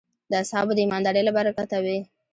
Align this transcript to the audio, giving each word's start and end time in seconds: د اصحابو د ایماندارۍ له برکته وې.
د 0.31 0.33
اصحابو 0.43 0.71
د 0.75 0.79
ایماندارۍ 0.83 1.21
له 1.25 1.31
برکته 1.37 1.77
وې. 1.83 1.97